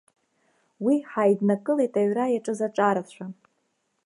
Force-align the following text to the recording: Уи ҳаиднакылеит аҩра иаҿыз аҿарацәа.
Уи 0.85 0.95
ҳаиднакылеит 1.09 1.93
аҩра 2.01 2.25
иаҿыз 2.29 2.59
аҿарацәа. 2.67 3.25